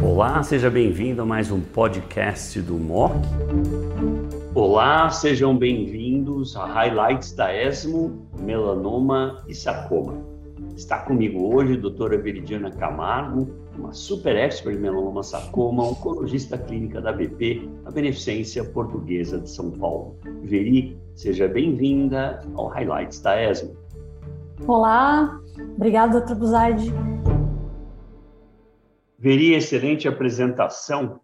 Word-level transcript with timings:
Olá, 0.00 0.40
seja 0.44 0.70
bem-vindo 0.70 1.20
a 1.20 1.26
mais 1.26 1.50
um 1.50 1.60
podcast 1.60 2.60
do 2.60 2.74
MOC. 2.74 3.12
Olá, 4.54 5.10
sejam 5.10 5.58
bem-vindos 5.58 6.56
a 6.56 6.64
Highlights 6.64 7.32
da 7.32 7.52
ESMO, 7.52 8.28
Melanoma 8.38 9.42
e 9.48 9.54
Sarcoma. 9.54 10.24
Está 10.76 10.98
comigo 11.00 11.52
hoje 11.52 11.72
a 11.72 11.76
doutora 11.76 12.16
Veridiana 12.16 12.70
Camargo, 12.70 13.48
uma 13.76 13.92
super 13.92 14.36
expert 14.36 14.76
em 14.76 14.78
melanoma 14.78 15.24
sarcoma, 15.24 15.88
oncologista 15.88 16.56
clínica 16.56 17.00
da 17.00 17.12
BP, 17.12 17.68
a 17.84 17.90
Beneficência 17.90 18.62
Portuguesa 18.62 19.40
de 19.40 19.50
São 19.50 19.72
Paulo. 19.72 20.16
Veri, 20.44 20.96
seja 21.16 21.48
bem-vinda 21.48 22.40
ao 22.54 22.68
Highlights 22.68 23.18
da 23.20 23.42
ESMO. 23.42 23.74
Olá, 24.68 25.40
obrigada, 25.76 26.20
doutor 26.20 26.36
Buzardi. 26.36 27.15
Veri, 29.18 29.54
excelente 29.54 30.06
apresentação. 30.06 31.20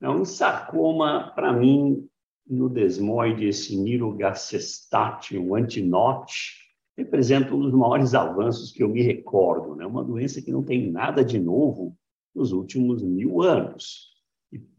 Não, 0.00 0.20
em 0.20 0.24
sarcoma, 0.24 1.32
para 1.34 1.52
mim, 1.52 2.08
no 2.46 2.68
desmoide, 2.68 3.46
esse 3.46 3.76
nirogacestate, 3.76 5.38
um 5.38 5.54
antinote, 5.54 6.52
representa 6.96 7.54
um 7.54 7.60
dos 7.60 7.72
maiores 7.72 8.14
avanços 8.14 8.72
que 8.72 8.82
eu 8.82 8.88
me 8.88 9.02
recordo. 9.02 9.76
Né? 9.76 9.86
Uma 9.86 10.04
doença 10.04 10.42
que 10.42 10.52
não 10.52 10.62
tem 10.62 10.90
nada 10.90 11.24
de 11.24 11.38
novo 11.38 11.96
nos 12.34 12.52
últimos 12.52 13.02
mil 13.02 13.42
anos. 13.42 14.12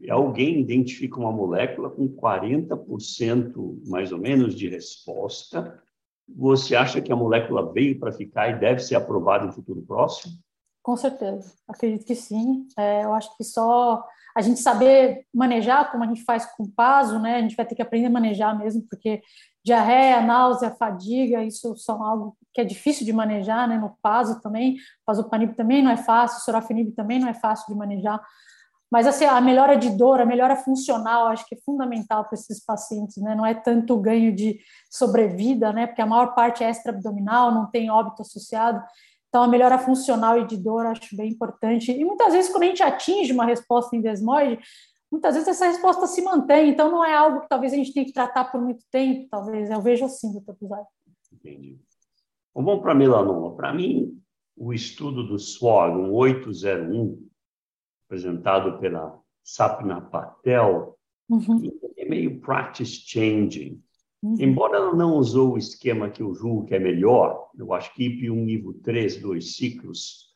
E 0.00 0.10
alguém 0.10 0.60
identifica 0.60 1.18
uma 1.18 1.32
molécula 1.32 1.90
com 1.90 2.08
40% 2.08 3.80
mais 3.86 4.12
ou 4.12 4.18
menos 4.18 4.54
de 4.54 4.68
resposta 4.68 5.82
você 6.28 6.74
acha 6.74 7.02
que 7.02 7.12
a 7.12 7.16
molécula 7.16 7.72
veio 7.72 7.98
para 7.98 8.12
ficar 8.12 8.48
e 8.48 8.58
deve 8.58 8.80
ser 8.80 8.94
aprovada 8.94 9.46
em 9.46 9.52
futuro 9.52 9.82
próximo? 9.82 10.34
Com 10.84 10.98
certeza, 10.98 11.50
acredito 11.66 12.04
que 12.04 12.14
sim. 12.14 12.68
É, 12.76 13.04
eu 13.04 13.14
acho 13.14 13.34
que 13.38 13.42
só 13.42 14.04
a 14.36 14.42
gente 14.42 14.60
saber 14.60 15.26
manejar, 15.32 15.90
como 15.90 16.04
a 16.04 16.06
gente 16.06 16.22
faz 16.24 16.44
com 16.44 16.64
o 16.64 16.70
PASO, 16.70 17.18
né? 17.18 17.36
A 17.36 17.40
gente 17.40 17.56
vai 17.56 17.64
ter 17.64 17.74
que 17.74 17.80
aprender 17.80 18.08
a 18.08 18.10
manejar 18.10 18.58
mesmo, 18.58 18.82
porque 18.82 19.22
diarreia, 19.64 20.20
náusea, 20.20 20.76
fadiga, 20.78 21.42
isso 21.42 21.74
são 21.78 22.04
algo 22.04 22.36
que 22.52 22.60
é 22.60 22.64
difícil 22.64 23.06
de 23.06 23.14
manejar, 23.14 23.66
né? 23.66 23.78
No 23.78 23.96
PASO 24.02 24.42
também, 24.42 24.76
pasopanib 25.06 25.54
também 25.54 25.82
não 25.82 25.90
é 25.90 25.96
fácil, 25.96 26.44
sorafenib 26.44 26.92
também 26.92 27.18
não 27.18 27.28
é 27.28 27.34
fácil 27.34 27.66
de 27.72 27.74
manejar. 27.74 28.22
Mas 28.92 29.06
assim, 29.06 29.24
a 29.24 29.40
melhora 29.40 29.78
de 29.78 29.88
dor, 29.88 30.20
a 30.20 30.26
melhora 30.26 30.54
funcional, 30.54 31.28
acho 31.28 31.46
que 31.46 31.54
é 31.54 31.58
fundamental 31.64 32.24
para 32.24 32.34
esses 32.34 32.62
pacientes, 32.62 33.16
né? 33.22 33.34
Não 33.34 33.46
é 33.46 33.54
tanto 33.54 33.94
o 33.94 34.00
ganho 34.02 34.36
de 34.36 34.60
sobrevida, 34.90 35.72
né? 35.72 35.86
Porque 35.86 36.02
a 36.02 36.06
maior 36.06 36.34
parte 36.34 36.62
é 36.62 36.68
extra-abdominal, 36.68 37.54
não 37.54 37.70
tem 37.70 37.90
óbito 37.90 38.20
associado. 38.20 38.84
Então, 39.34 39.42
a 39.42 39.48
melhora 39.48 39.78
funcional 39.78 40.38
e 40.38 40.46
de 40.46 40.56
dor 40.56 40.86
acho 40.86 41.16
bem 41.16 41.32
importante. 41.32 41.90
E 41.90 42.04
muitas 42.04 42.32
vezes, 42.32 42.52
quando 42.52 42.62
a 42.62 42.66
gente 42.66 42.84
atinge 42.84 43.32
uma 43.32 43.44
resposta 43.44 43.96
em 43.96 44.00
desmoide, 44.00 44.62
muitas 45.10 45.34
vezes 45.34 45.48
essa 45.48 45.66
resposta 45.66 46.06
se 46.06 46.22
mantém. 46.22 46.70
Então, 46.70 46.88
não 46.88 47.04
é 47.04 47.16
algo 47.16 47.40
que 47.40 47.48
talvez 47.48 47.72
a 47.72 47.76
gente 47.76 47.92
tenha 47.92 48.06
que 48.06 48.12
tratar 48.12 48.44
por 48.44 48.62
muito 48.62 48.84
tempo, 48.92 49.26
talvez. 49.28 49.68
Eu 49.68 49.82
vejo 49.82 50.04
assim, 50.04 50.30
doutor 50.30 50.54
Puzari. 50.54 50.86
Entendi. 51.32 51.80
Bom, 52.54 52.64
vamos 52.64 52.80
para 52.80 52.94
melanoma. 52.94 53.56
Para 53.56 53.74
mim, 53.74 54.22
o 54.56 54.72
estudo 54.72 55.26
do 55.26 55.36
SWOG, 55.36 55.96
um 55.96 56.12
801, 56.12 57.28
apresentado 58.06 58.78
pela 58.78 59.18
Sapna 59.42 60.00
Patel, 60.00 60.96
uhum. 61.28 61.76
é 61.96 62.08
meio 62.08 62.40
practice 62.40 63.02
changing. 63.04 63.82
Uhum. 64.24 64.36
Embora 64.38 64.78
ela 64.78 64.94
não 64.94 65.18
usou 65.18 65.52
o 65.52 65.58
esquema 65.58 66.08
que 66.08 66.22
eu 66.22 66.34
julgo 66.34 66.64
que 66.64 66.74
é 66.74 66.78
melhor, 66.78 67.50
eu 67.58 67.74
acho 67.74 67.92
que 67.92 68.08
IP1 68.08 68.34
nível 68.34 68.72
3, 68.82 69.18
dois 69.18 69.54
ciclos, 69.54 70.34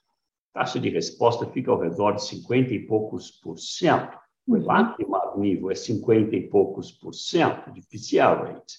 taxa 0.52 0.78
de 0.78 0.90
resposta 0.90 1.46
fica 1.46 1.70
ao 1.70 1.80
redor 1.80 2.12
de 2.12 2.26
50 2.26 2.74
e 2.74 2.86
poucos 2.86 3.30
por 3.30 3.58
cento. 3.58 4.18
O 4.46 4.56
uhum. 4.56 5.40
nível 5.40 5.70
é 5.70 5.74
50 5.74 6.36
e 6.36 6.48
poucos 6.50 6.92
por 6.92 7.14
cento 7.14 7.72
de 7.72 7.80
PCR 7.80 8.42
rate. 8.42 8.76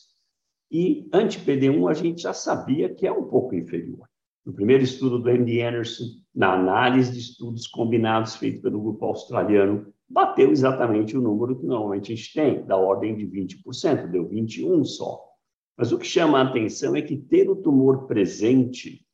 E 0.72 1.10
anti-PD1 1.12 1.90
a 1.90 1.94
gente 1.96 2.22
já 2.22 2.34
sabia 2.34 2.94
que 2.94 3.08
é 3.08 3.12
um 3.12 3.24
pouco 3.24 3.56
inferior 3.56 4.08
no 4.46 4.54
primeiro 4.54 4.84
estudo 4.84 5.20
do 5.20 5.30
MD 5.30 5.62
Anderson, 5.62 6.04
na 6.34 6.54
análise 6.54 7.12
de 7.12 7.20
estudos 7.20 7.68
combinados 7.68 8.36
feito 8.36 8.62
pelo 8.62 8.82
grupo 8.82 9.06
australiano, 9.06 9.94
bateu 10.10 10.52
exatamente 10.52 11.18
o 11.18 11.22
número 11.22 11.60
que 11.60 11.66
normalmente 11.66 12.12
a 12.12 12.16
gente 12.16 12.34
tem, 12.34 12.66
da 12.66 12.76
ordem 12.76 13.16
de 13.16 13.28
20%, 13.28 14.08
deu 14.08 14.28
21 14.28 14.84
só. 14.84 15.24
Mas 15.78 15.92
o 15.92 16.00
que 16.00 16.06
chama 16.06 16.40
a 16.40 16.44
atenção 16.44 16.96
é 16.96 17.02
que 17.02 17.16
ter 17.16 17.50
o 17.50 17.56
tumor 17.56 18.08
presente 18.08 19.06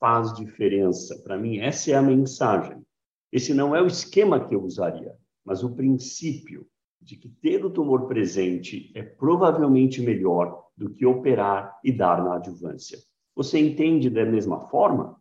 faz 0.00 0.32
diferença. 0.34 1.22
Para 1.22 1.38
mim, 1.38 1.58
essa 1.58 1.90
é 1.90 1.94
a 1.94 2.02
mensagem. 2.02 2.82
Esse 3.30 3.54
não 3.54 3.74
é 3.74 3.80
o 3.80 3.86
esquema 3.86 4.44
que 4.44 4.54
eu 4.54 4.62
usaria, 4.62 5.14
mas 5.44 5.62
o 5.62 5.74
princípio 5.74 6.66
de 7.00 7.16
que 7.16 7.28
ter 7.28 7.64
o 7.64 7.70
tumor 7.70 8.06
presente 8.06 8.92
é 8.94 9.02
provavelmente 9.02 10.00
melhor 10.00 10.66
do 10.76 10.90
que 10.90 11.04
operar 11.04 11.78
e 11.84 11.92
dar 11.92 12.22
na 12.22 12.36
adjuvância. 12.36 12.98
Você 13.34 13.58
entende 13.58 14.10
da 14.10 14.24
mesma 14.24 14.60
forma? 14.68 15.20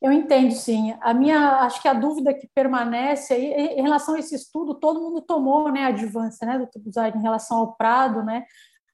Eu 0.00 0.12
entendo, 0.12 0.52
sim. 0.52 0.94
A 1.00 1.14
minha, 1.14 1.60
acho 1.60 1.80
que 1.80 1.88
a 1.88 1.94
dúvida 1.94 2.34
que 2.34 2.46
permanece 2.54 3.32
aí, 3.32 3.46
em 3.78 3.82
relação 3.82 4.14
a 4.14 4.18
esse 4.18 4.34
estudo, 4.34 4.74
todo 4.74 5.00
mundo 5.00 5.22
tomou, 5.22 5.72
né, 5.72 5.84
a 5.84 5.88
advância, 5.88 6.46
né, 6.46 6.58
doutor 6.58 6.82
Buzard, 6.82 7.16
em 7.16 7.22
relação 7.22 7.58
ao 7.58 7.74
Prado, 7.74 8.22
né, 8.22 8.44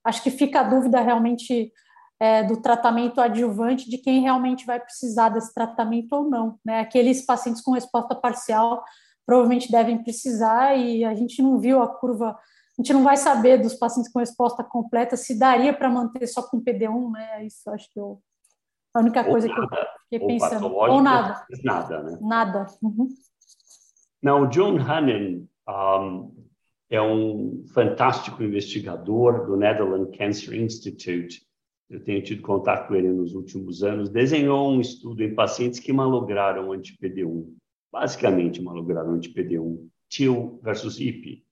acho 0.05 0.23
que 0.23 0.31
fica 0.31 0.61
a 0.61 0.63
dúvida 0.63 1.01
realmente 1.01 1.73
é, 2.21 2.45
do 2.45 2.61
tratamento 2.63 3.21
adjuvante 3.21 3.91
de 3.91 3.99
quem 3.99 4.21
realmente 4.21 4.65
vai 4.65 4.79
precisar 4.79 5.31
desse 5.31 5.53
tratamento 5.53 6.13
ou 6.13 6.31
não, 6.31 6.59
né, 6.65 6.81
aqueles 6.81 7.27
pacientes 7.27 7.61
com 7.61 7.73
resposta 7.73 8.15
parcial 8.15 8.85
provavelmente 9.27 9.71
devem 9.71 10.03
precisar 10.03 10.77
e 10.77 11.05
a 11.05 11.15
gente 11.15 11.41
não 11.43 11.59
viu 11.59 11.83
a 11.83 11.89
curva 11.89 12.39
a 12.81 12.83
gente 12.83 12.95
não 12.95 13.05
vai 13.05 13.19
saber 13.19 13.59
dos 13.59 13.75
pacientes 13.75 14.11
com 14.11 14.21
resposta 14.21 14.65
completa 14.65 15.15
se 15.15 15.39
daria 15.39 15.71
para 15.71 15.91
manter 15.91 16.27
só 16.27 16.43
com 16.43 16.63
PD1, 16.63 17.13
né? 17.13 17.45
Isso 17.45 17.69
acho 17.69 17.93
que 17.93 18.01
eu, 18.01 18.19
a 18.95 19.01
única 19.01 19.23
coisa 19.23 19.49
nada, 19.49 19.67
que 19.69 19.75
eu 19.77 19.87
fiquei 20.05 20.27
pensando. 20.27 20.75
Ou 20.75 21.03
nada. 21.03 21.45
Nada, 21.63 22.03
né? 22.03 22.19
Nada. 22.23 22.67
Uhum. 22.83 23.09
Não, 24.23 24.45
o 24.45 24.47
John 24.47 24.79
Hannon 24.79 25.45
um, 25.69 26.35
é 26.89 27.03
um 27.03 27.67
fantástico 27.75 28.43
investigador 28.43 29.45
do 29.47 29.59
Netherlands 29.59 30.17
Cancer 30.17 30.55
Institute. 30.55 31.47
Eu 31.91 32.03
tenho 32.03 32.23
tido 32.23 32.41
contato 32.41 32.89
com 32.89 32.95
ele 32.95 33.13
nos 33.13 33.35
últimos 33.35 33.83
anos. 33.83 34.09
Desenhou 34.09 34.71
um 34.71 34.81
estudo 34.81 35.23
em 35.23 35.35
pacientes 35.35 35.81
que 35.81 35.93
malograram 35.93 36.73
anti-PD1. 36.73 37.47
Basicamente, 37.93 38.63
malograram 38.63 39.13
anti-PD1. 39.13 39.87
TIL 40.09 40.59
versus 40.63 40.99
IP. 40.99 41.45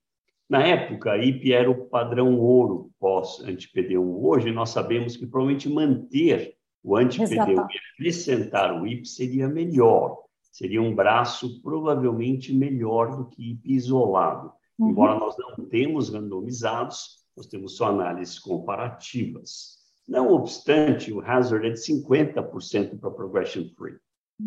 Na 0.48 0.66
época, 0.66 1.12
a 1.12 1.18
IP 1.18 1.52
era 1.52 1.70
o 1.70 1.86
padrão 1.88 2.38
ouro 2.38 2.90
pós-anti-PD1. 2.98 3.98
Hoje, 3.98 4.50
nós 4.50 4.70
sabemos 4.70 5.14
que 5.14 5.26
provavelmente 5.26 5.68
manter 5.68 6.56
o 6.82 6.96
anti-PD1 6.96 7.66
e 7.70 7.78
acrescentar 7.94 8.80
o 8.80 8.86
IP 8.86 9.06
seria 9.06 9.46
melhor. 9.46 10.16
Seria 10.50 10.80
um 10.80 10.94
braço 10.94 11.60
provavelmente 11.60 12.54
melhor 12.54 13.14
do 13.14 13.26
que 13.26 13.52
IP 13.52 13.74
isolado. 13.74 14.50
Uhum. 14.78 14.90
Embora 14.90 15.18
nós 15.18 15.36
não 15.36 15.66
temos 15.66 16.08
randomizados, 16.08 17.18
nós 17.36 17.46
temos 17.46 17.76
só 17.76 17.88
análises 17.88 18.38
comparativas. 18.38 19.76
Não 20.08 20.32
obstante, 20.32 21.12
o 21.12 21.20
hazard 21.20 21.66
é 21.66 21.70
de 21.70 21.78
50% 21.78 22.98
para 22.98 23.10
progression 23.10 23.64
free. 23.76 23.98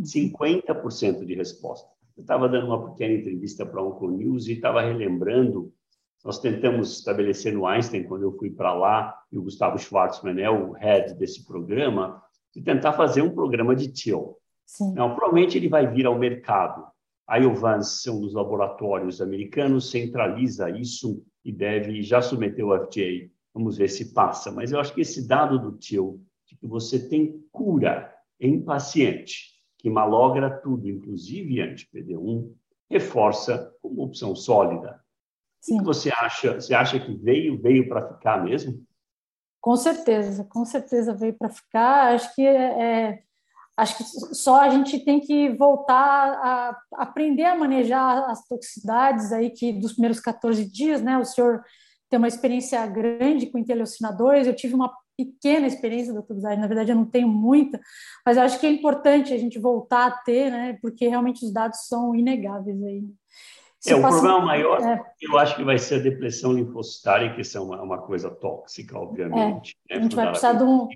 50% 0.01 1.19
uhum. 1.19 1.25
de 1.25 1.35
resposta. 1.35 1.88
Eu 2.17 2.22
estava 2.22 2.50
dando 2.50 2.66
uma 2.67 2.91
pequena 2.91 3.13
entrevista 3.13 3.66
para 3.66 3.79
a 3.79 3.84
Onconews 3.84 4.47
e 4.47 4.53
estava 4.53 4.81
relembrando 4.81 5.72
nós 6.24 6.40
tentamos 6.40 7.00
estabelecer 7.00 7.54
no 7.54 7.66
Einstein, 7.66 8.04
quando 8.04 8.24
eu 8.24 8.32
fui 8.38 8.50
para 8.50 8.74
lá, 8.74 9.18
e 9.32 9.38
o 9.38 9.44
Gustavo 9.44 9.78
Schwartzman 9.80 10.40
é 10.40 10.50
o 10.50 10.72
head 10.74 11.16
desse 11.16 11.46
programa, 11.46 12.22
de 12.54 12.62
tentar 12.62 12.94
fazer 12.94 13.22
um 13.22 13.34
programa 13.34 13.76
de 13.76 13.92
TIL. 13.92 14.38
Não, 14.94 15.16
provavelmente 15.16 15.58
ele 15.58 15.68
vai 15.68 15.88
vir 15.88 16.06
ao 16.06 16.18
mercado. 16.18 16.86
A 17.28 17.38
Iovance, 17.38 18.09
um 18.09 18.22
dos 18.22 18.34
laboratórios 18.34 19.22
americanos, 19.22 19.90
centraliza 19.90 20.70
isso 20.70 21.23
e 21.44 21.52
deve 21.52 22.02
já 22.03 22.22
submeter 22.22 22.66
o 22.66 22.78
FDA. 22.78 23.29
Vamos 23.53 23.78
ver 23.78 23.90
se 23.90 24.14
passa. 24.14 24.52
Mas 24.52 24.72
eu 24.72 24.79
acho 24.79 24.94
que 24.94 25.02
esse 25.02 25.28
dado 25.28 25.58
do 25.58 25.78
TIL, 25.78 26.22
de 26.46 26.56
que 26.56 26.67
você 26.67 27.08
tem 27.08 27.41
cura 27.52 28.14
em 28.40 28.62
paciente 28.62 29.52
que 29.78 29.90
malogra 29.90 30.50
tudo, 30.50 30.88
inclusive 30.88 31.62
anti-PD1, 31.62 32.52
reforça 32.90 33.74
como 33.82 34.03
opção 34.03 34.35
sólida 34.35 35.01
Sim. 35.61 35.75
O 35.75 35.79
que 35.79 35.85
você 35.85 36.11
acha? 36.11 36.55
Você 36.55 36.73
acha 36.73 36.99
que 36.99 37.13
veio, 37.13 37.61
veio 37.61 37.87
para 37.87 38.08
ficar 38.08 38.43
mesmo? 38.43 38.84
Com 39.61 39.75
certeza, 39.75 40.43
com 40.43 40.66
certeza 40.66 41.13
veio 41.13 41.34
para 41.34 41.49
ficar. 41.49 42.16
Acho 42.16 42.34
que 42.34 42.41
é, 42.41 42.81
é, 42.81 43.23
acho 43.78 43.97
que 43.97 44.03
só 44.35 44.61
a 44.61 44.69
gente 44.69 44.99
tem 45.05 45.19
que 45.19 45.49
voltar 45.49 45.96
a 45.96 46.78
aprender 46.96 47.46
a 47.46 47.55
manejar 47.55 48.28
as 48.29 48.43
toxicidades 48.47 49.31
aí 49.31 49.52
que 49.52 49.72
dos 49.72 49.93
primeiros 49.93 50.19
14 50.19 50.66
dias, 50.66 50.99
né? 51.02 51.19
O 51.19 51.25
senhor 51.25 51.64
tem 52.09 52.17
uma 52.17 52.28
experiência 52.28 52.85
grande 52.87 53.46
com 53.46 53.59
interleucinadores. 53.59 54.47
Eu 54.47 54.55
tive 54.55 54.73
uma 54.73 54.91
pequena 55.16 55.67
experiência 55.67 56.11
da 56.11 56.23
tubularidade, 56.23 56.61
na 56.61 56.67
verdade 56.67 56.91
eu 56.91 56.96
não 56.96 57.05
tenho 57.05 57.28
muita, 57.28 57.79
mas 58.25 58.40
acho 58.40 58.59
que 58.59 58.66
é 58.66 58.72
importante 58.72 59.31
a 59.31 59.37
gente 59.37 59.59
voltar 59.59 60.07
a 60.07 60.11
ter, 60.11 60.49
né? 60.49 60.79
Porque 60.81 61.07
realmente 61.07 61.46
os 61.46 61.53
dados 61.53 61.87
são 61.87 62.16
inegáveis 62.16 62.81
aí. 62.84 63.03
Se 63.81 63.93
é, 63.93 63.95
o 63.95 64.01
problema 64.01 64.39
maior, 64.41 64.79
é. 64.79 65.01
eu 65.19 65.39
acho 65.39 65.55
que 65.55 65.63
vai 65.63 65.79
ser 65.79 65.95
a 65.95 66.03
depressão 66.03 66.53
linfocitária, 66.53 67.33
que 67.33 67.41
é 67.41 67.59
uma, 67.59 67.81
uma 67.81 67.97
coisa 67.97 68.29
tóxica, 68.29 68.97
obviamente. 68.97 69.75
É. 69.89 69.95
Né? 69.95 69.99
A 69.99 70.03
gente 70.03 70.16
vai 70.16 70.28
precisar 70.28 70.53
de 70.53 70.63
um, 70.63 70.87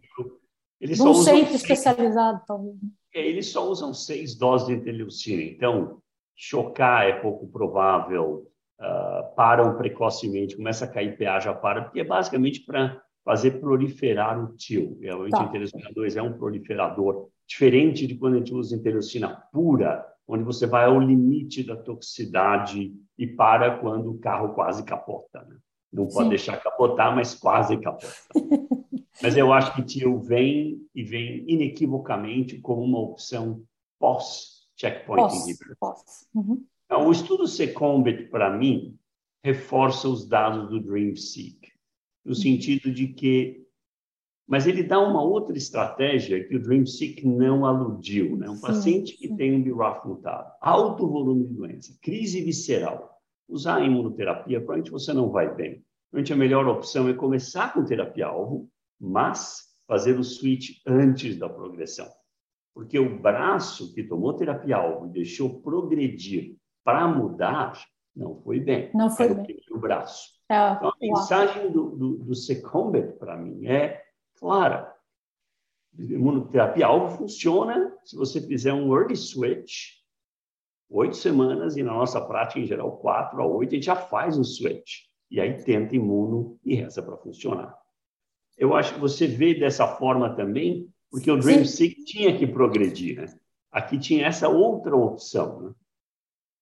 eles 0.80 0.98
de 0.98 1.04
um 1.04 1.16
centro 1.16 1.56
especializado, 1.56 2.44
talvez. 2.46 2.76
É, 3.14 3.28
eles 3.28 3.48
só 3.48 3.68
usam 3.68 3.92
seis 3.92 4.36
doses 4.38 4.68
de 4.68 4.74
interleucina, 4.74 5.42
então 5.42 5.98
chocar 6.36 7.10
é 7.10 7.14
pouco 7.14 7.48
provável, 7.48 8.52
uh, 8.80 9.36
param 9.36 9.76
precocemente, 9.78 10.56
começa 10.56 10.86
a 10.86 10.88
cair 10.88 11.18
pH, 11.18 11.40
já 11.40 11.54
para, 11.56 11.82
porque 11.86 12.02
é 12.02 12.04
basicamente 12.04 12.64
para 12.66 13.02
fazer 13.24 13.60
proliferar 13.60 14.40
o 14.40 14.56
TIL. 14.56 15.00
Realmente, 15.02 15.32
tá. 15.32 15.42
a 15.42 15.46
interleucina 15.46 15.90
2 15.92 16.18
é 16.18 16.22
um 16.22 16.38
proliferador, 16.38 17.30
diferente 17.48 18.06
de 18.06 18.14
quando 18.14 18.36
a 18.36 18.38
gente 18.38 18.54
usa 18.54 18.76
interleucina 18.76 19.44
pura, 19.52 20.06
onde 20.28 20.44
você 20.44 20.66
vai 20.66 20.86
ao 20.86 21.00
limite 21.00 21.64
da 21.64 21.76
toxicidade 21.76 22.94
e 23.18 23.28
para 23.28 23.78
quando 23.78 24.12
o 24.12 24.20
carro 24.20 24.54
quase 24.54 24.84
capota. 24.84 25.44
Né? 25.44 25.58
Não 25.92 26.08
pode 26.08 26.24
Sim. 26.24 26.30
deixar 26.30 26.62
capotar, 26.62 27.16
mas 27.16 27.36
quase 27.36 27.78
capota. 27.78 28.14
mas 29.22 29.38
eu 29.38 29.54
acho 29.54 29.74
que 29.76 29.84
TIL 29.84 30.20
vem 30.20 30.82
e 30.94 31.04
vem 31.04 31.46
inequivocamente 31.48 32.60
como 32.60 32.84
uma 32.84 33.00
opção 33.00 33.64
pós-checkpoint 34.00 35.36
inhibitor. 35.36 35.76
Pós. 35.80 36.28
Uhum. 36.34 36.66
Então, 36.86 37.08
o 37.08 37.12
estudo 37.12 37.48
Secombit, 37.48 38.30
para 38.30 38.56
mim, 38.56 38.98
reforça 39.44 40.08
os 40.08 40.28
dados 40.28 40.70
do 40.70 40.80
DreamSeek, 40.80 41.72
no 42.24 42.32
uhum. 42.32 42.36
sentido 42.36 42.92
de 42.92 43.08
que 43.08 43.65
mas 44.48 44.68
ele 44.68 44.84
dá 44.84 45.00
uma 45.00 45.24
outra 45.24 45.58
estratégia 45.58 46.44
que 46.44 46.56
o 46.56 46.62
DreamSeek 46.62 47.28
não 47.28 47.66
aludiu. 47.66 48.38
Né? 48.38 48.50
Um 48.50 48.56
sim, 48.56 48.62
paciente 48.62 49.18
que 49.18 49.28
sim. 49.28 49.36
tem 49.36 49.56
um 49.56 49.64
BRAF 49.64 50.08
mutado, 50.08 50.52
alto 50.62 51.08
volume 51.08 51.46
de 51.46 51.54
doença, 51.54 51.98
crise 52.02 52.44
visceral, 52.44 53.20
usar 53.50 53.78
a 53.78 53.84
imunoterapia, 53.84 54.60
provavelmente 54.60 54.92
você 54.92 55.14
não 55.14 55.30
vai 55.30 55.54
bem. 55.54 55.84
Provavelmente 56.12 56.34
a 56.34 56.36
melhor 56.36 56.68
opção 56.68 57.10
é 57.10 57.14
começar 57.14 57.74
com 57.74 57.84
terapia-alvo, 57.84 58.70
mas 59.00 59.64
fazer 59.88 60.18
o 60.18 60.24
switch 60.24 60.82
antes 60.86 61.38
da 61.38 61.50
progressão. 61.50 62.08
Porque 62.74 63.00
o 63.00 63.20
braço 63.20 63.94
que 63.94 64.04
tomou 64.04 64.34
terapia-alvo 64.34 65.08
e 65.08 65.12
deixou 65.12 65.62
progredir 65.62 66.56
para 66.84 67.08
mudar, 67.08 67.74
não 68.16 68.36
foi 68.36 68.60
bem. 68.60 68.92
Não 68.94 69.10
foi 69.10 69.34
bem. 69.34 69.58
O 69.72 69.80
braço. 69.80 70.36
É, 70.50 70.74
então, 70.74 70.90
a 70.90 70.94
mensagem 71.02 71.72
do, 71.72 71.96
do, 71.96 72.18
do 72.18 73.18
para 73.18 73.38
mim, 73.38 73.66
é 73.66 74.05
clara. 74.40 74.94
Imunoterapia 75.98 76.88
alvo 76.88 77.18
funciona 77.18 77.96
se 78.04 78.16
você 78.16 78.42
fizer 78.42 78.74
um 78.74 78.94
early 78.94 79.16
switch, 79.16 79.94
oito 80.90 81.16
semanas, 81.16 81.78
e 81.78 81.84
na 81.84 81.94
nossa 81.94 82.20
prática, 82.20 82.60
em 82.60 82.66
geral, 82.66 82.98
quatro 82.98 83.42
a 83.42 83.46
oito, 83.46 83.72
a 83.72 83.76
gente 83.76 83.86
já 83.86 83.96
faz 83.96 84.38
um 84.38 84.44
switch. 84.44 85.06
E 85.32 85.42
aí 85.42 85.64
tenta 85.64 85.96
imuno 85.96 86.60
e 86.64 86.76
reza 86.76 87.02
para 87.02 87.18
funcionar. 87.18 87.76
Eu 88.58 88.76
acho 88.76 88.94
que 88.94 89.00
você 89.00 89.26
vê 89.28 89.54
dessa 89.54 89.88
forma 89.88 90.36
também, 90.36 90.88
porque 91.10 91.32
o 91.32 91.40
Dream 91.40 91.66
Seek 91.66 92.04
tinha 92.04 92.38
que 92.38 92.46
progredir, 92.46 93.18
né? 93.18 93.40
Aqui 93.72 93.98
tinha 93.98 94.28
essa 94.28 94.48
outra 94.48 94.96
opção, 94.96 95.62
né? 95.62 95.74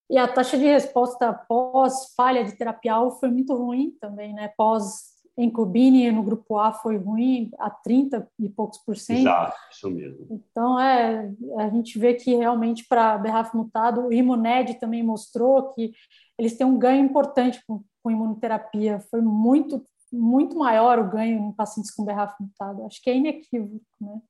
E 0.09 0.17
a 0.17 0.27
taxa 0.27 0.57
de 0.57 0.65
resposta 0.65 1.33
pós 1.33 2.13
falha 2.15 2.43
de 2.43 2.55
terapia 2.57 2.93
alvo 2.93 3.19
foi 3.19 3.29
muito 3.29 3.55
ruim 3.55 3.91
também, 3.99 4.33
né? 4.33 4.49
Pós 4.57 5.12
em 5.37 5.49
Cubini, 5.49 6.11
no 6.11 6.23
grupo 6.23 6.57
A, 6.59 6.71
foi 6.71 6.97
ruim, 6.97 7.49
a 7.59 7.69
30 7.69 8.27
e 8.39 8.49
poucos 8.49 8.77
por 8.79 8.95
cento. 8.95 9.19
Exato, 9.19 9.57
isso 9.71 9.89
mesmo. 9.89 10.27
Então, 10.29 10.79
é, 10.79 11.31
a 11.57 11.69
gente 11.69 11.97
vê 11.97 12.13
que 12.13 12.35
realmente 12.35 12.85
para 12.87 13.17
BRAF 13.17 13.55
mutado, 13.55 14.07
o 14.07 14.13
Imuned 14.13 14.75
também 14.79 15.01
mostrou 15.01 15.73
que 15.73 15.91
eles 16.37 16.55
têm 16.55 16.67
um 16.67 16.77
ganho 16.77 17.03
importante 17.03 17.61
com, 17.67 17.83
com 18.01 18.11
imunoterapia. 18.11 18.99
Foi 19.09 19.21
muito, 19.21 19.83
muito 20.11 20.55
maior 20.57 20.99
o 20.99 21.09
ganho 21.09 21.39
em 21.39 21.51
pacientes 21.51 21.91
com 21.91 22.05
BRAF 22.05 22.35
mutado. 22.39 22.85
Acho 22.85 23.01
que 23.01 23.09
é 23.09 23.17
inequívoco, 23.17 23.81
né? 23.99 24.21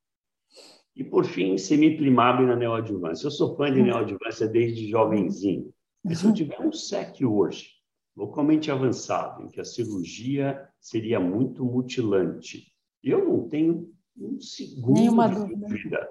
E, 0.96 1.04
por 1.04 1.26
fim, 1.26 1.58
semiplimab 1.58 2.46
na 2.46 2.56
neoadjuvância. 2.56 3.28
Eu 3.28 3.32
sou 3.32 3.56
fã 3.56 3.72
de 3.72 3.80
uhum. 3.80 3.88
neoadjuvância 3.88 4.48
desde 4.48 4.88
jovenzinho. 4.88 5.74
E 6.06 6.16
se 6.16 6.26
eu 6.26 6.34
tiver 6.34 6.60
um 6.62 6.72
SEC 6.72 7.26
hoje, 7.26 7.72
localmente 8.16 8.70
avançado, 8.72 9.44
em 9.44 9.50
que 9.50 9.60
a 9.60 9.66
cirurgia 9.66 10.70
seria 10.80 11.20
muito 11.20 11.66
mutilante. 11.66 12.72
Eu 13.04 13.26
não 13.28 13.48
tenho 13.48 13.92
um 14.18 14.40
segundo 14.40 15.00
Nenhuma 15.00 15.28
de 15.28 15.36
dúvida. 15.36 15.68
dúvida. 15.68 16.10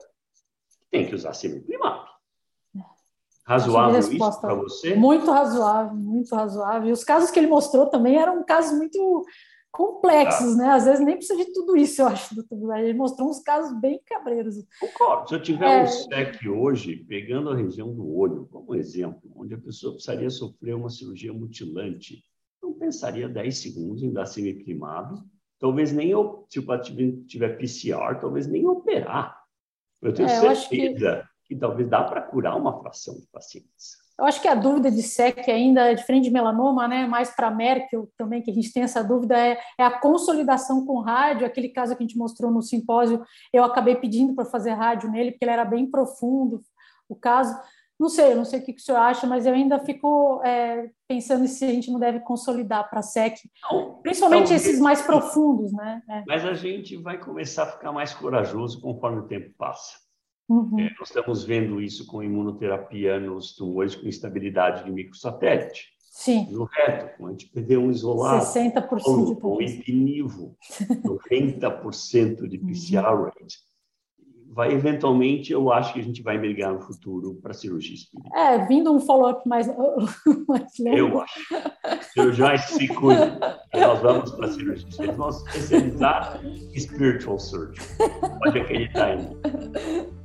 Tem 0.91 1.07
que 1.07 1.15
usar 1.15 1.33
semiprimap. 1.33 2.07
Razoável 3.45 3.99
isso 3.99 4.41
para 4.41 4.55
você? 4.55 4.95
Muito 4.95 5.31
razoável, 5.31 5.97
muito 5.97 6.35
razoável. 6.35 6.89
E 6.89 6.93
os 6.93 7.03
casos 7.03 7.31
que 7.31 7.39
ele 7.41 7.49
mostrou 7.49 7.87
também 7.87 8.17
eram 8.17 8.45
casos 8.45 8.79
muito 8.79 9.25
complexos, 9.73 10.55
ah. 10.55 10.57
né? 10.57 10.69
Às 10.69 10.85
vezes 10.85 11.05
nem 11.05 11.17
precisa 11.17 11.43
de 11.43 11.53
tudo 11.53 11.77
isso, 11.77 12.03
eu 12.03 12.07
acho, 12.07 12.35
doutor 12.35 12.79
Ele 12.79 12.93
mostrou 12.93 13.31
uns 13.31 13.41
casos 13.41 13.81
bem 13.81 14.01
cabreiros. 14.05 14.63
Concordo. 14.79 15.29
Se 15.29 15.35
eu 15.35 15.43
tiver 15.43 15.81
é... 15.81 15.83
um 15.83 15.87
SEC 15.87 16.49
hoje, 16.49 16.97
pegando 16.97 17.51
a 17.51 17.57
região 17.57 17.93
do 17.93 18.15
olho 18.15 18.47
como 18.53 18.75
exemplo, 18.75 19.33
onde 19.35 19.55
a 19.55 19.59
pessoa 19.59 19.95
precisaria 19.95 20.29
sofrer 20.29 20.75
uma 20.75 20.91
cirurgia 20.91 21.33
mutilante, 21.33 22.23
não 22.63 22.75
pensaria 22.75 23.29
10 23.29 23.59
segundos 23.59 24.03
em 24.03 24.13
dar 24.13 24.27
semiprimado, 24.27 25.25
talvez 25.59 25.91
nem, 25.91 26.11
eu, 26.11 26.47
se 26.51 26.59
o 26.59 26.67
paciente 26.67 27.25
tiver 27.25 27.57
PCR, 27.57 28.21
talvez 28.21 28.47
nem 28.47 28.67
operar. 28.67 29.41
Eu 30.03 30.13
tenho 30.13 30.29
é, 30.29 30.55
certeza 30.55 31.29
que... 31.47 31.55
que 31.55 31.61
talvez 31.61 31.89
dá 31.89 32.05
para 32.05 32.21
curar 32.21 32.57
uma 32.57 32.79
fração 32.81 33.15
de 33.15 33.27
pacientes. 33.29 34.02
Eu 34.19 34.27
acho 34.27 34.41
que 34.41 34.49
a 34.49 34.55
dúvida 34.55 34.91
de 34.91 35.03
SEC 35.03 35.49
ainda 35.51 35.91
é 35.91 35.95
diferente 35.95 36.25
de 36.25 36.31
melanoma, 36.31 36.87
né? 36.87 37.07
Mais 37.07 37.35
para 37.35 37.51
Merkel 37.51 38.09
também, 38.17 38.43
que 38.43 38.51
a 38.51 38.55
gente 38.55 38.73
tem 38.73 38.83
essa 38.83 39.03
dúvida, 39.03 39.39
é, 39.39 39.59
é, 39.79 39.85
a 39.85 39.91
consolidação 39.91 40.85
com 40.85 41.01
rádio. 41.01 41.47
Aquele 41.47 41.69
caso 41.69 41.97
que 41.97 42.03
a 42.03 42.07
gente 42.07 42.19
mostrou 42.19 42.51
no 42.51 42.63
simpósio, 42.63 43.23
eu 43.53 43.65
acabei 43.65 43.97
pedindo 43.97 44.35
para 44.35 44.45
fazer 44.45 44.73
rádio 44.73 45.11
nele, 45.11 45.33
porque 45.33 45.45
ele 45.45 45.53
era 45.53 45.65
bem 45.65 45.91
profundo, 45.91 46.61
o 47.09 47.17
caso. 47.17 47.57
Não 47.99 48.09
sei, 48.09 48.35
não 48.35 48.45
sei 48.45 48.59
o 48.59 48.65
que, 48.65 48.73
que 48.73 48.81
o 48.81 48.85
senhor 48.85 48.99
acha, 48.99 49.29
mas 49.29 49.47
eu 49.47 49.55
ainda 49.55 49.79
fico 49.79 50.43
é, 50.45 50.91
pensando 51.07 51.47
se 51.47 51.65
a 51.65 51.69
gente 51.69 51.91
não 51.91 52.01
deve 52.01 52.19
consolidar 52.21 52.91
para 52.91 52.99
a 52.99 53.03
SEC, 53.03 53.37
principalmente 54.03 54.49
talvez, 54.49 54.67
esses 54.67 54.81
mais 54.81 55.03
profundos, 55.03 55.73
né? 55.73 56.03
É. 56.11 56.25
Mas 56.27 56.45
a 56.45 56.53
gente 56.53 56.97
vai 56.97 57.17
começar 57.19 57.63
a 57.63 57.67
ficar 57.67 57.93
mais 57.93 58.13
corajoso 58.13 58.81
conforme 58.81 59.21
o 59.21 59.29
tempo 59.29 59.53
passa. 59.57 60.03
Uhum. 60.53 60.79
É, 60.79 60.93
nós 60.99 61.09
estamos 61.09 61.45
vendo 61.45 61.81
isso 61.81 62.07
com 62.07 62.23
imunoterapia 62.23 63.19
nos 63.19 63.55
tumores 63.57 63.95
com 63.95 64.07
instabilidade 64.07 64.85
de 64.85 64.93
microsatélite. 64.93 65.89
Sim. 66.11 66.47
No 66.51 66.65
reto, 66.65 67.17
com 67.17 67.25
antipd1 67.25 67.91
isolado. 67.91 68.45
60% 68.45 69.01
ou, 69.07 69.35
de 69.35 69.41
Com 69.41 69.63
ipinivo, 69.63 70.55
90% 71.03 72.45
de 72.47 72.59
PCR 72.59 73.03
rate. 73.03 73.61
Vai, 74.55 74.75
eventualmente, 74.75 75.51
eu 75.51 75.73
acho 75.73 75.95
que 75.95 76.01
a 76.01 76.03
gente 76.03 76.23
vai 76.23 76.37
migrar 76.37 76.75
no 76.75 76.83
futuro 76.83 77.37
para 77.37 77.55
cirurgia 77.55 77.95
espírita. 77.95 78.39
É, 78.39 78.67
vindo 78.67 78.93
um 78.93 79.01
follow-up 79.01 79.49
mais, 79.49 79.67
mais 80.47 80.79
longo. 80.79 80.99
Eu 80.99 81.21
acho. 81.23 81.41
Cirurgiões 82.13 82.61
se 82.65 82.89
cuidem. 82.89 83.31
Nós 83.73 84.03
vamos 84.03 84.31
para 84.33 84.49
cirurgia 84.49 84.87
espírita. 84.87 85.17
Nós 85.17 85.41
especializar 85.47 86.39
spiritual 86.77 87.39
surgery. 87.39 87.79
Pode 88.39 88.59
acreditar 88.59 89.15
em 89.15 89.23
mim. 89.23 90.22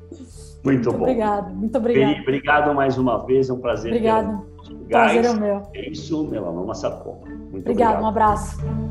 Muito, 0.67 0.89
muito 0.89 0.97
bom. 0.97 1.03
Obrigado, 1.03 1.55
muito 1.55 1.77
obrigado. 1.77 2.21
Obrigado 2.21 2.75
mais 2.75 2.97
uma 2.97 3.25
vez, 3.25 3.49
é 3.49 3.53
um 3.53 3.59
prazer. 3.59 3.91
Obrigado. 3.91 4.45
Prazer 4.89 5.25
é 5.25 5.31
o 5.31 5.39
meu. 5.39 5.63
É 5.73 5.89
isso, 5.89 6.27
melanoma 6.27 6.75
sarcoma. 6.75 7.19
Muito 7.25 7.59
obrigado. 7.59 7.69
obrigado. 7.69 8.03
Um 8.03 8.07
abraço. 8.07 8.86